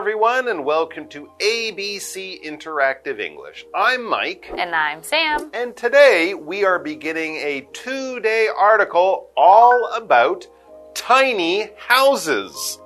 [0.00, 3.66] everyone, and welcome to ABC Interactive English.
[3.74, 4.50] I'm Mike.
[4.56, 5.50] And I'm Sam.
[5.52, 10.46] And today we are beginning a two day article all about
[10.94, 12.78] tiny houses.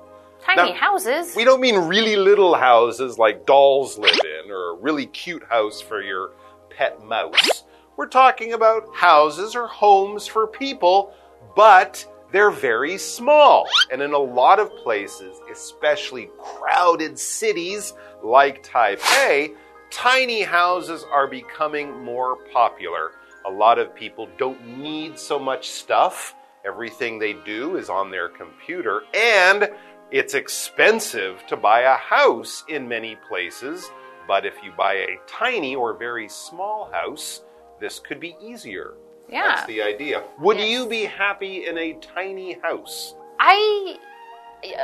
[0.43, 1.33] Tiny Now, houses.
[1.37, 5.79] We don't mean really little houses like dolls live in, or a really cute house
[5.79, 6.31] for your
[6.69, 7.63] pet mouse.
[7.95, 11.13] We're talking about houses or homes for people,
[11.55, 12.05] but
[12.35, 13.65] they're very small.
[13.93, 19.55] And in a lot of places, especially crowded cities like Taipei,
[19.89, 23.11] tiny houses are becoming more popular.
[23.45, 26.35] A lot of people don't need so much stuff.
[26.65, 29.69] Everything they do is on their computer, and
[30.11, 33.89] it's expensive to buy a house in many places.
[34.27, 37.43] But if you buy a tiny or very small house,
[37.79, 38.95] this could be easier.
[39.29, 39.47] Yeah.
[39.47, 40.23] That's the idea.
[40.39, 40.69] Would Yes.
[40.69, 43.15] you be happy in a tiny house?
[43.39, 43.97] I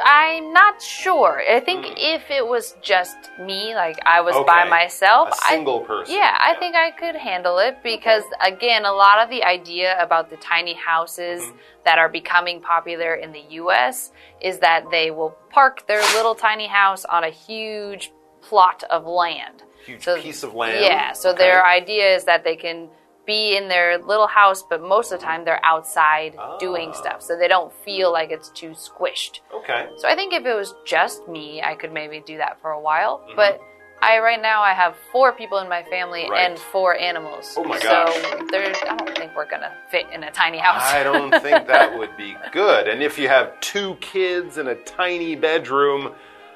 [0.06, 1.42] I'm not sure.
[1.50, 1.94] I think Hmm.
[1.98, 6.16] if it was just me, like I was by myself, A single I, person.
[6.16, 10.30] Yeah, I think I could handle it because again, a lot of the idea about
[10.30, 11.58] the tiny houses Mm-hmm.
[11.86, 16.68] that are becoming popular in the US is that they will park their little tiny
[16.68, 18.12] house on a huge
[18.44, 19.64] plot of land.
[19.86, 20.80] Huge So- piece of land.
[20.86, 21.40] Yeah, so Okay.
[21.40, 22.90] their idea is that they can
[23.26, 26.94] be in their little house, but most of the time they're outside doing Ah.
[26.94, 29.40] stuff, so they don't feel like it's too squished.
[29.54, 29.88] Okay.
[29.98, 32.80] So I think if it was just me, I could maybe do that for a
[32.80, 33.20] while.
[33.20, 33.36] Mm-hmm.
[33.36, 33.62] But
[34.04, 36.50] I right now I have four people in my family Right.
[36.50, 37.54] and four animals.
[37.56, 38.42] Oh my so gosh.
[38.50, 40.82] there, I don't think we're gonna fit in a tiny house.
[40.84, 42.88] I don't think that would be good.
[42.88, 46.16] And if you have two kids in a tiny bedroom,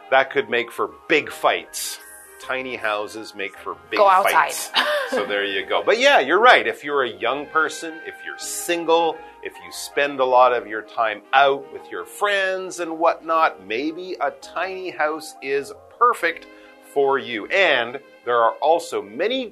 [0.09, 1.99] that could make for big fights.
[2.41, 4.33] Tiny houses make for big Go outside.
[4.33, 4.71] fights.
[5.09, 5.83] so there you go.
[5.83, 6.65] But yeah, you're right.
[6.65, 10.81] If you're a young person, if you're single, if you spend a lot of your
[10.81, 16.47] time out with your friends and whatnot, maybe a tiny house is perfect
[16.93, 17.45] for you.
[17.47, 19.51] And there are also many,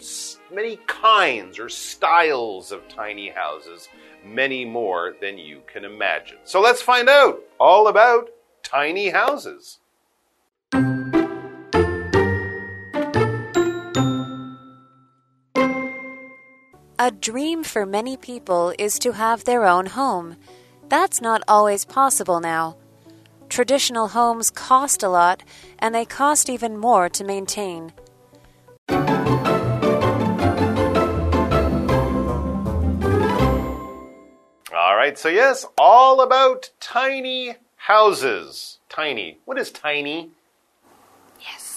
[0.51, 3.89] many kinds or styles of tiny houses,
[4.25, 6.37] many more than you can imagine.
[6.43, 8.29] So let's find out all about
[8.63, 9.79] tiny houses.
[17.03, 20.37] A dream for many people is to have their own home.
[20.87, 22.77] That's not always possible now.
[23.49, 25.43] Traditional homes cost a lot,
[25.79, 27.91] and they cost even more to maintain.
[28.87, 28.95] All
[34.95, 38.79] right, so yes, all about tiny houses.
[38.87, 39.39] Tiny.
[39.43, 40.31] What is tiny?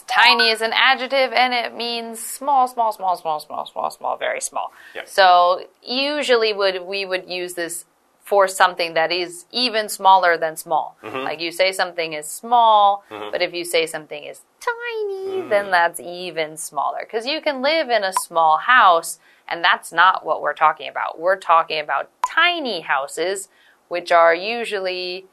[0.07, 4.41] Tiny is an adjective and it means small, small, small, small, small, small, small, very
[4.41, 4.73] small.
[4.95, 5.09] Yep.
[5.09, 7.85] So usually would we would use this
[8.27, 10.97] for something that is even smaller than small.
[11.03, 11.19] Mm-hmm.
[11.19, 13.31] Like you say something is small, mm-hmm.
[13.31, 15.49] but if you say something is tiny, mm.
[15.49, 16.99] then that's even smaller.
[17.03, 21.21] Because you can live in a small house, and that's not what we're talking about.
[21.21, 23.49] We're talking about tiny houses,
[23.87, 25.27] which are usually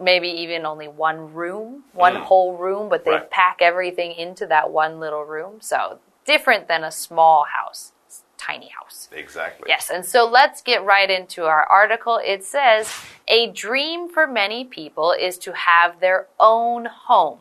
[0.00, 2.22] maybe even only one room, one mm.
[2.22, 3.30] whole room, but they Right.
[3.30, 5.60] pack everything into that one little room.
[5.60, 7.92] So different than a small house,
[8.36, 9.08] tiny house.
[9.12, 9.66] Exactly.
[9.68, 12.20] Yes, and so let's get right into our article.
[12.22, 12.92] It says,
[13.26, 17.40] A dream for many people is to have their own home.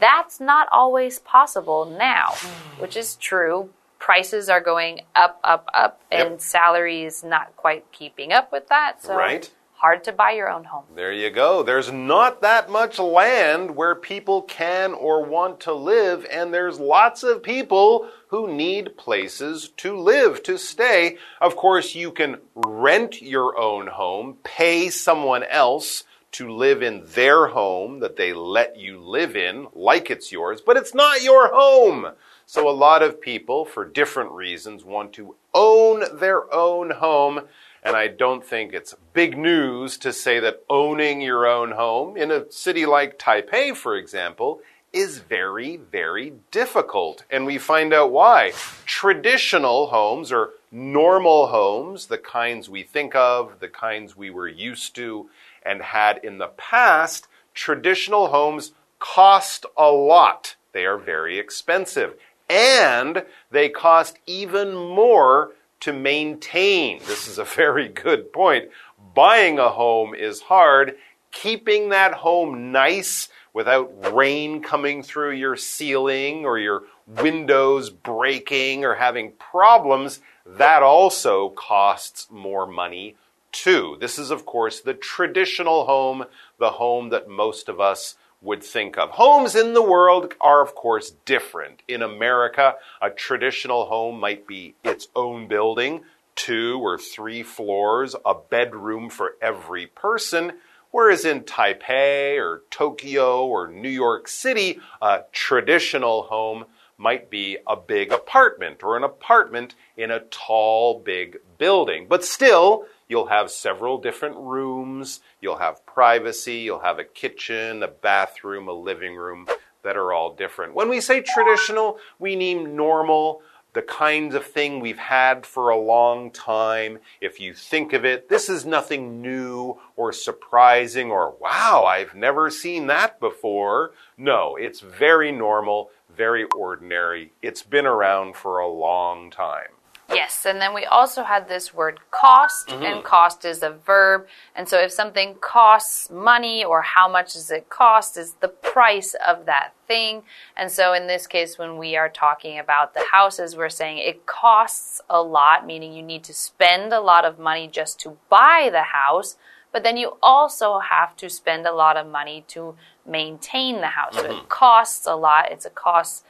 [0.00, 2.34] That's not always possible now,
[2.78, 3.70] which is true.
[3.98, 6.40] Prices are going up, up, up, and Yep.
[6.40, 9.02] salary is not quite keeping up with that.
[9.02, 9.50] So Right.
[9.78, 10.84] Hard to buy your own home.
[10.96, 11.62] There you go.
[11.62, 17.22] There's not that much land where people can or want to live, and there's lots
[17.22, 21.16] of people who need places to live, to stay.
[21.40, 26.02] Of course, you can rent your own home, pay someone else
[26.32, 30.76] to live in their home that they let you live in, like it's yours, but
[30.76, 32.10] it's not your home.
[32.46, 37.42] So a lot of people, for different reasons, want to own their own home.
[37.82, 42.30] And I don't think it's big news to say that owning your own home in
[42.30, 44.60] a city like Taipei, for example,
[44.92, 47.24] is very, very difficult.
[47.30, 48.52] And we find out why.
[48.86, 54.94] Traditional homes or normal homes, the kinds we think of, the kinds we were used
[54.96, 55.28] to
[55.62, 60.56] and had in the past, traditional homes cost a lot.
[60.72, 62.14] They are very expensive.
[62.48, 66.98] And they cost even more to maintain.
[67.06, 68.70] This is a very good point.
[69.14, 70.96] Buying a home is hard.
[71.30, 78.94] Keeping that home nice without rain coming through your ceiling or your windows breaking or
[78.94, 83.16] having problems, that also costs more money
[83.52, 83.96] too.
[84.00, 86.24] This is, of course, the traditional home,
[86.58, 89.10] the home that most of us would think of.
[89.10, 91.82] Homes in the world are, of course, different.
[91.88, 96.02] In America, a traditional home might be its own building,
[96.36, 100.52] two or three floors, a bedroom for every person.
[100.90, 106.64] Whereas in Taipei or Tokyo or New York City, a traditional home
[106.96, 112.06] might be a big apartment or an apartment in a tall, big building.
[112.08, 117.88] But still, you'll have several different rooms, you'll have privacy, you'll have a kitchen, a
[117.88, 119.46] bathroom, a living room
[119.82, 120.74] that are all different.
[120.74, 123.42] When we say traditional, we mean normal,
[123.74, 126.98] the kinds of thing we've had for a long time.
[127.20, 132.50] If you think of it, this is nothing new or surprising or wow, I've never
[132.50, 133.92] seen that before.
[134.16, 137.32] No, it's very normal, very ordinary.
[137.42, 139.77] It's been around for a long time.
[140.10, 142.82] Yes, and then we also had this word cost, Mm-hmm.
[142.82, 144.26] and cost is a verb.
[144.56, 149.14] And so if something costs money or how much does it cost is the price
[149.26, 150.22] of that thing.
[150.56, 154.24] And so in this case, when we are talking about the houses, we're saying it
[154.24, 158.70] costs a lot, meaning you need to spend a lot of money just to buy
[158.72, 159.36] the house.
[159.72, 162.76] But then you also have to spend a lot of money to
[163.06, 164.14] maintain the house.
[164.14, 165.52] So it costs a lot.
[165.52, 166.24] It's a cost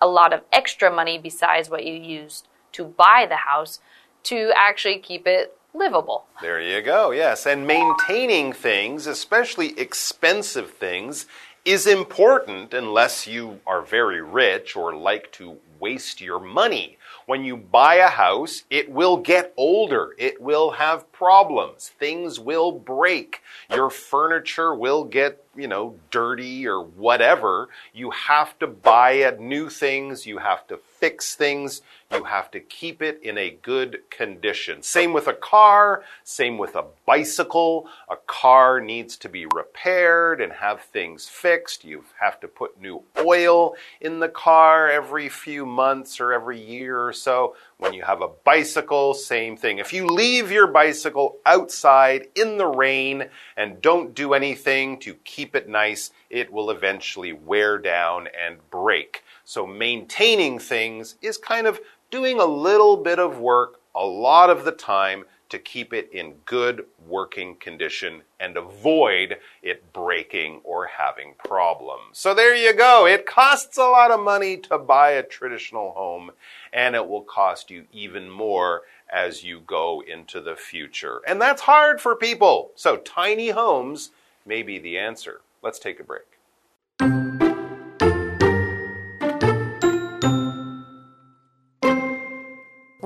[0.00, 3.80] a lot of extra money besides what you used to buy the house
[4.24, 6.26] to actually keep it livable.
[6.40, 7.46] There you go, yes.
[7.46, 11.26] And maintaining things, especially expensive things,
[11.64, 16.98] is important unless you are very rich or like to waste your money.
[17.26, 20.14] When you buy a house, it will get older.
[20.18, 21.90] It will have problems.
[21.98, 23.40] Things will break.
[23.70, 27.68] Your furniture will get, you know, dirty or whatever.
[27.92, 30.26] You have to buy new things.
[30.26, 31.82] You have to fix things.
[32.12, 34.82] You have to keep it in a good condition.
[34.82, 37.88] Same with a car, same with a bicycle.
[38.08, 41.84] A car needs to be repaired and have things fixed.
[41.84, 47.04] You have to put new oil in the car every few months or every year
[47.04, 47.56] or so.
[47.78, 49.78] When you have a bicycle, same thing.
[49.78, 55.56] If you leave your bicycle outside in the rain and don't do anything to keep
[55.56, 59.24] it nice, it will eventually wear down and break.
[59.44, 61.80] So maintaining things is kind of
[62.10, 66.34] doing a little bit of work a lot of the time to keep it in
[66.44, 72.18] good working condition and avoid it breaking or having problems.
[72.18, 73.06] So there you go.
[73.06, 76.32] It costs a lot of money to buy a traditional home
[76.72, 78.82] and it will cost you even more
[79.12, 81.20] as you go into the future.
[81.26, 82.72] And that's hard for people.
[82.74, 84.10] So tiny homes
[84.44, 85.40] may be the answer.
[85.62, 86.33] Let's take a break.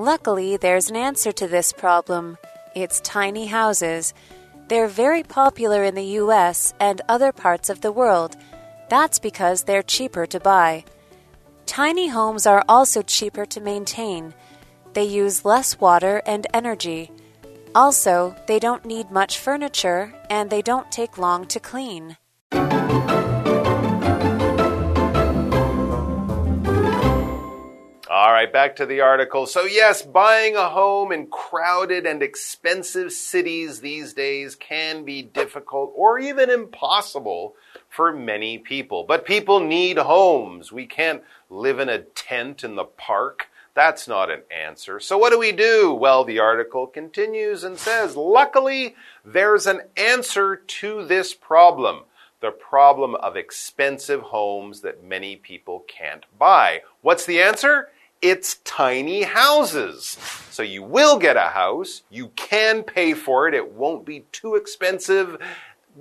[0.09, 2.39] Luckily, there's an answer to this problem.
[2.73, 4.15] It's tiny houses.
[4.67, 8.35] They're very popular in the US and other parts of the world.
[8.89, 10.83] That's because they're cheaper to buy.
[11.67, 14.33] Tiny homes are also cheaper to maintain.
[14.93, 17.11] They use less water and energy.
[17.75, 22.17] Also, they don't need much furniture and they don't take long to clean.
[28.39, 29.45] Right, back to the article.
[29.45, 35.91] So, yes, buying a home in crowded and expensive cities these days can be difficult
[35.93, 37.55] or even impossible
[37.89, 39.03] for many people.
[39.05, 40.71] But people need homes.
[40.71, 43.47] We can't live in a tent in the park.
[43.73, 45.01] That's not an answer.
[45.01, 45.93] So, what do we do?
[45.93, 52.03] Well, the article continues and says, luckily, there's an answer to this problem
[52.41, 56.81] the problem of expensive homes that many people can't buy.
[57.01, 57.89] What's the answer?
[58.21, 60.17] It's tiny houses.
[60.49, 64.55] So you will get a house, you can pay for it, it won't be too
[64.55, 65.37] expensive,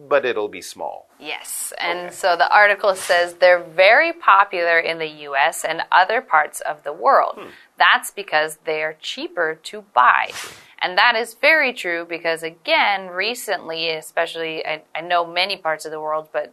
[0.08, 1.08] but it'll be small.
[1.20, 6.60] Yes, and so the article says they're very popular in the US and other parts
[6.60, 7.36] of the world.
[7.38, 7.48] Hmm.
[7.78, 10.32] That's because they're cheaper to buy.
[10.80, 15.90] And that is very true because, again, recently, especially, I, I know many parts of
[15.90, 16.52] the world, but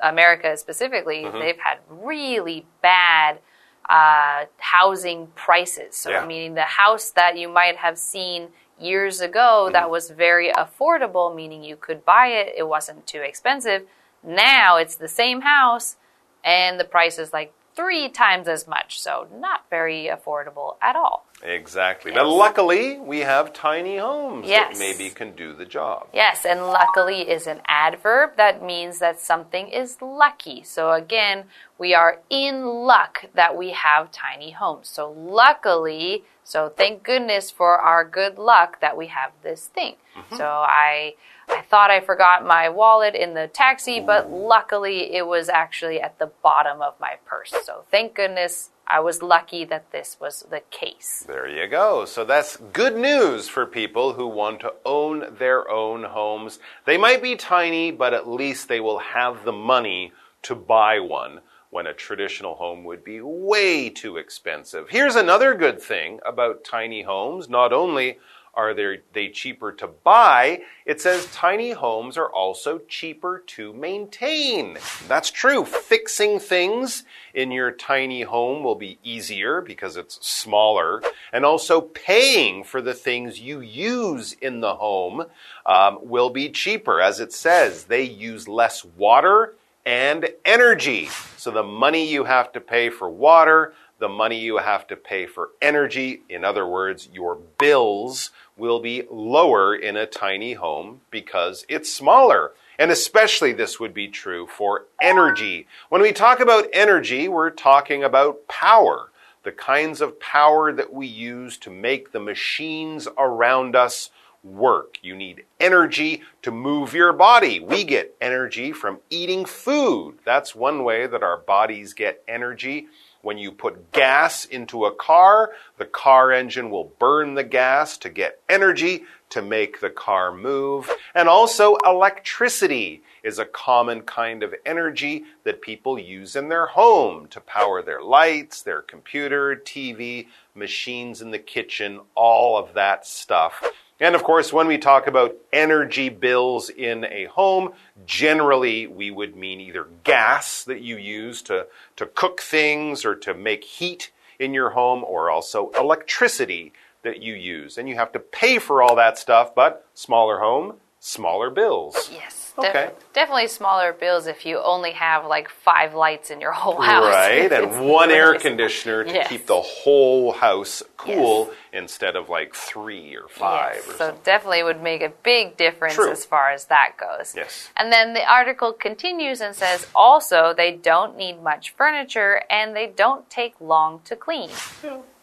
[0.00, 1.38] America specifically, mm-hmm.
[1.38, 3.38] they've had really bad
[3.88, 5.96] uh, housing prices.
[5.96, 6.26] So, Yeah.
[6.26, 11.62] meaning the house that you might have seen years ago that was very affordable, meaning
[11.62, 13.86] you could buy it, it wasn't too expensive.
[14.22, 15.96] Now it's the same house
[16.44, 19.00] and the price is like three times as much.
[19.00, 21.26] So, not very affordable at all.
[21.42, 22.12] Exactly.
[22.12, 24.72] But luckily, we have tiny homes Yes.
[24.72, 26.08] that maybe can do the job.
[26.12, 30.62] Yes, and luckily is an adverb that means that something is lucky.
[30.62, 31.44] So again,
[31.78, 34.88] we are in luck that we have tiny homes.
[34.88, 39.96] So luckily, so thank goodness for our good luck that we have this thing.
[40.16, 40.36] Mm-hmm.
[40.36, 41.14] So I
[41.48, 46.18] I thought I forgot my wallet in the taxi, but luckily it was actually at
[46.18, 47.54] the bottom of my purse.
[47.62, 51.24] So thank goodness I was lucky that this was the case.
[51.26, 52.04] There you go.
[52.04, 56.60] So that's good news for people who want to own their own homes.
[56.84, 60.12] They might be tiny, but at least they will have the money
[60.42, 61.40] to buy one
[61.70, 64.88] when a traditional home would be way too expensive.
[64.88, 67.48] Here's another good thing about tiny homes.
[67.48, 68.18] Not only
[68.56, 74.78] are they, cheaper to buy, it says tiny homes are also cheaper to maintain.
[75.06, 75.64] That's true.
[75.64, 82.64] Fixing things in your tiny home will be easier because it's smaller, and also paying
[82.64, 85.26] for the things you use in the home
[85.66, 87.00] um, will be cheaper.
[87.00, 91.08] As it says, they use less water and energy.
[91.36, 95.26] So the money you have to pay for water, the money you have to pay
[95.26, 101.64] for energy, in other words, your bills will be lower in a tiny home because
[101.68, 102.52] it's smaller.
[102.78, 105.66] And especially this would be true for energy.
[105.88, 109.10] When we talk about energy, we're talking about power.
[109.44, 114.10] The kinds of power that we use to make the machines around us
[114.42, 114.98] work.
[115.02, 117.60] You need energy to move your body.
[117.60, 120.18] We get energy from eating food.
[120.24, 122.88] That's one way that our bodies get energy.
[123.26, 128.08] When you put gas into a car, the car engine will burn the gas to
[128.08, 130.88] get energy to make the car move.
[131.12, 137.26] And also, electricity is a common kind of energy that people use in their home
[137.30, 143.60] to power their lights, their computer, TV, machines in the kitchen, all of that stuff.
[143.98, 147.72] And of course, when we talk about energy bills in a home,
[148.04, 153.32] generally we would mean either gas that you use to, to cook things or to
[153.32, 156.72] make heat in your home, or also electricity
[157.02, 157.78] that you use.
[157.78, 160.74] And you have to pay for all that stuff, but smaller home,
[161.10, 162.10] smaller bills.
[162.12, 162.42] Yes.
[162.58, 162.72] Okay.
[162.86, 167.04] def- definitely smaller bills if you only have like five lights in your whole house.
[167.04, 168.50] Right, and one air really small.
[168.50, 169.28] conditioner to Yes.
[169.28, 174.20] keep the whole house cool instead of like three or five Yes, or so something.
[174.24, 176.10] definitely would make a big difference True.
[176.10, 177.34] as far as that goes.
[177.36, 177.68] Yes.
[177.76, 182.86] And then the article continues and says also they don't need much furniture and they
[182.86, 184.48] don't take long to clean.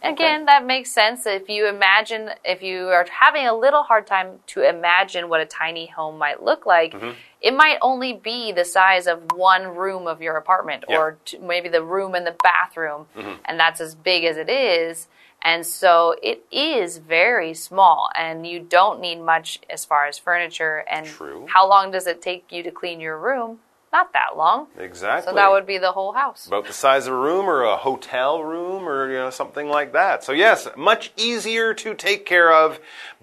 [0.04, 1.26] Again, that makes sense.
[1.26, 5.46] If you imagine, if you are having a little hard time to imagine what a
[5.46, 7.12] tiny home might look like, Mm-hmm.
[7.42, 10.98] it might only be the size of one room of your apartment Yeah.
[10.98, 13.42] or t- maybe the room and the bathroom, Mm-hmm.
[13.46, 15.08] and that's as big as it is.
[15.42, 20.86] And so it is very small, and you don't need much as far as furniture.
[20.90, 21.48] And True.
[21.50, 23.60] how long does it take you to clean your room?
[23.94, 24.68] Not that long.
[24.80, 25.30] Exactly.
[25.30, 26.48] So that would be the whole house.
[26.48, 29.94] about the size of a room or a hotel room or you know something like
[29.94, 30.24] that.
[30.24, 32.80] So yes, much easier to take care of,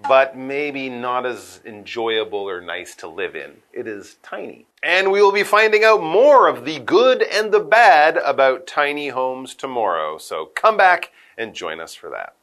[0.07, 3.57] but maybe not as enjoyable or nice to live in.
[3.73, 4.65] It is tiny.
[4.81, 9.09] And we will be finding out more of the good and the bad about tiny
[9.09, 10.17] homes tomorrow.
[10.17, 12.33] So come back and join us for that.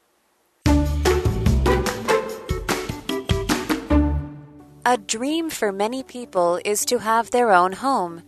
[4.86, 8.22] A dream for many people is to have their own home.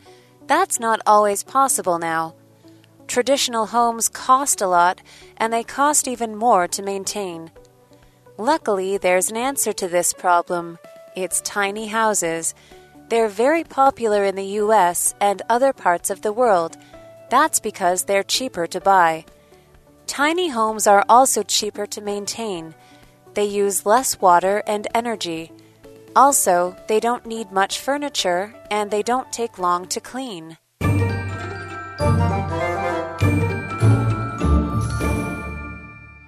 [0.46, 2.34] That's not always possible now.
[3.06, 5.00] Traditional homes cost a lot,
[5.36, 7.50] and they cost even more to maintain.
[8.36, 10.78] Luckily, there's an answer to this problem
[11.16, 12.54] it's tiny houses.
[13.08, 16.76] They're very popular in the US and other parts of the world.
[17.30, 19.24] That's because they're cheaper to buy.
[20.06, 22.74] Tiny homes are also cheaper to maintain.
[23.34, 25.52] They use less water and energy.
[26.19, 30.55] Also, they don't need much furniture and they don't take long to clean.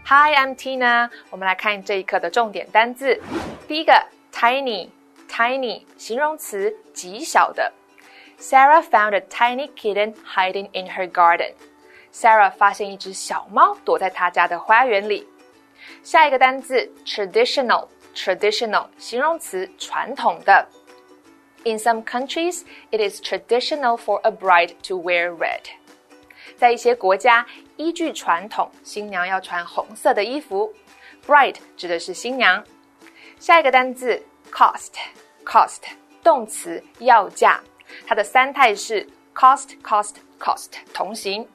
[0.05, 1.09] Hi, I'm Tina。
[1.29, 3.21] 我们来看这一课的重点单字。
[3.67, 3.93] 第一个，
[4.33, 7.71] tiny，tiny，形容词，极小的。
[8.39, 11.53] Sarah found a tiny kitten hiding in her garden.
[12.13, 15.27] Sarah 发现一只小猫躲在她家的花园里。
[16.03, 16.89] 下一个单字
[18.15, 20.67] ，traditional，traditional，形容词，传统的。
[21.63, 25.61] In some countries, it is traditional for a bride to wear red.
[26.55, 30.73] 在一些国家，依据传统，新娘要穿红色的衣服。
[31.25, 32.63] Bride 指的是新娘。
[33.39, 35.81] 下一个单字 cost，cost
[36.23, 37.61] 动词，要价，
[38.07, 41.47] 它的三态是 cost，cost，cost 同形。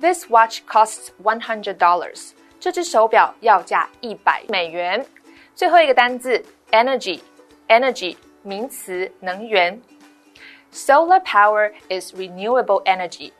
[0.00, 2.32] This watch costs one hundred dollars.
[2.60, 5.06] 这只手表要价一百美元。
[5.55, 9.79] 最后一个单字 energy，energy 名词，能源。
[10.73, 13.31] Solar power is renewable energy。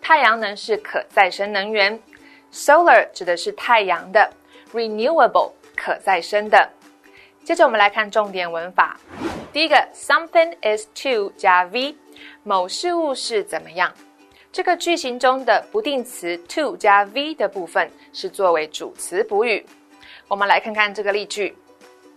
[0.00, 2.00] 太阳能是可再生能源。
[2.52, 4.28] Solar 指的是太阳的
[4.72, 6.68] ，renewable 可再生的。
[7.44, 8.98] 接着我们来看重点文法。
[9.52, 11.96] 第一个，something is to 加 v，
[12.42, 13.92] 某事物是怎么样？
[14.50, 19.64] 这个句型中的不定词 to 加 v 的部分是作为主词补语。
[20.31, 21.55] 我们来看看这个例句：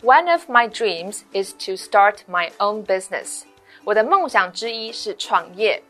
[0.02, 3.42] One of my dreams is to start my own business。
[3.84, 5.82] 我的梦想之一是创业。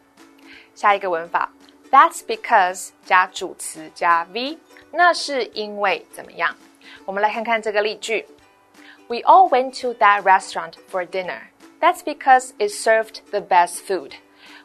[0.75, 1.53] 下一个文法，
[1.91, 4.59] That's because 加主词加 v，
[4.93, 6.57] 那是因为怎么样？
[7.05, 8.27] 我们来看看这个例句：
[9.09, 11.41] We all went to that restaurant for dinner.
[11.81, 14.13] That's because it served the best food.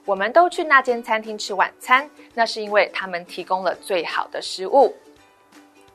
[0.06, 4.96] 我们都去那间餐厅吃晚餐，那是因为他们提供了最好的食物。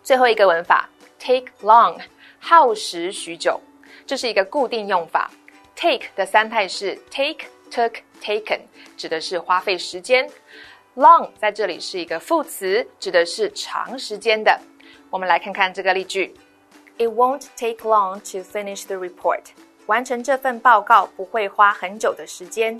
[0.02, 0.88] 最后一个文法
[1.25, 1.99] ，take long，
[2.39, 3.59] 耗时许久，
[4.05, 5.31] 这是一个固定用法。
[5.75, 8.59] take 的三态是 take、took、taken，
[8.95, 10.29] 指的是花费时间。
[10.95, 14.59] long 在这里是一个副词，指的是长时间的。
[15.09, 16.33] 我们来看看这个例句
[16.97, 19.41] ：It won't take long to finish the report.
[19.87, 22.79] 完成这份报告不会花很久的时间。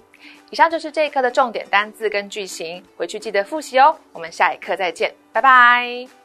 [0.49, 3.95] 以上就是这一课的重点单字跟句型，回去记得复习哦。
[4.13, 6.24] 我们下一课再见，拜拜。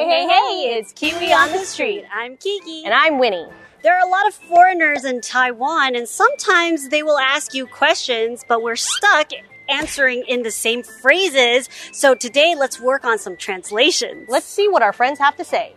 [0.00, 2.04] Hey, hey, hey, it's Kiwi on the street.
[2.12, 2.84] I'm Kiki.
[2.84, 3.46] And I'm Winnie.
[3.82, 8.42] There are a lot of foreigners in Taiwan, and sometimes they will ask you questions,
[8.48, 9.30] but we're stuck
[9.68, 11.68] answering in the same phrases.
[11.92, 14.26] So today, let's work on some translations.
[14.28, 15.74] Let's see what our friends have to say.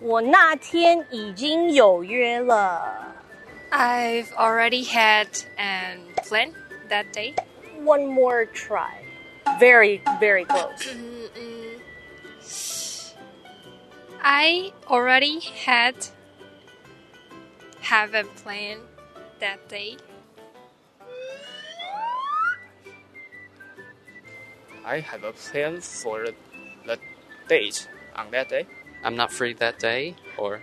[0.00, 3.14] 我那天已经有约了。
[3.70, 6.52] I've already had an plan
[6.90, 7.34] that day.
[7.84, 8.90] One more try.
[9.58, 11.09] Very, very close.
[14.23, 15.95] I already had
[17.81, 18.79] have a plan
[19.39, 19.97] that day.
[24.85, 26.27] I have a plan for
[26.85, 26.99] the
[27.47, 28.67] date on that day.
[29.03, 30.61] I'm not free that day, or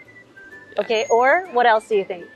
[0.78, 2.26] Okay, or what else do you think?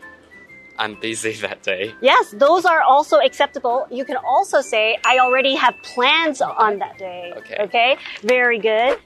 [0.79, 1.95] I'm busy that day.
[2.01, 3.87] Yes, those are also acceptable.
[3.91, 7.33] You can also say, I already have plans on that day.
[7.37, 7.57] Okay.
[7.61, 8.99] Okay, very good.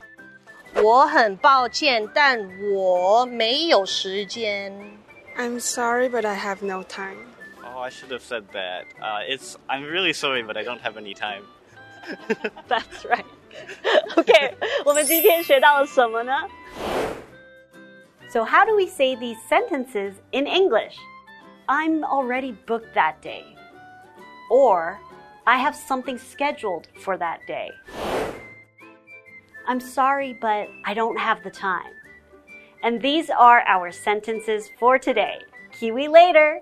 [0.76, 2.40] 我很抱歉，但
[2.74, 4.74] 我没有时间。
[5.38, 7.18] I'm sorry, but I have no time.
[7.64, 8.86] Oh, I should have said that.
[9.02, 9.56] Uh, it's.
[9.68, 11.44] I'm really sorry, but I don't have any time.
[12.68, 13.26] That's right.
[14.18, 14.54] okay,
[14.86, 16.34] 我们今天学到了什么呢?
[18.30, 20.96] So how do we say these sentences in English?
[21.68, 23.44] I'm already booked that day.
[24.50, 24.98] Or
[25.46, 27.72] I have something scheduled for that day.
[29.67, 31.93] I'm sorry, but I don't have the time.
[32.83, 35.41] And these are our sentences for today.
[35.73, 36.61] Kiwi later!